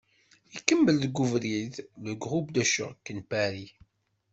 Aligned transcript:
Ikemmel 0.57 0.97
deg 1.03 1.15
ubrid 1.23 1.73
"Le 2.03 2.13
groupe 2.23 2.51
de 2.55 2.63
choc" 2.73 3.03
n 3.15 3.19
Pari. 3.29 3.67